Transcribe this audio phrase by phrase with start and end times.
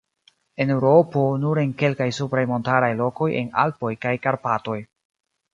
[0.63, 4.83] En Eŭropo nur en kalkaj supraj montaraj lokoj en Alpoj kaj Karpatoj.